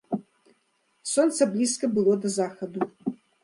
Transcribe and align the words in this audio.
Сонца 1.13 1.49
блізка 1.53 1.93
было 2.01 2.13
да 2.27 2.35
захаду. 2.41 2.93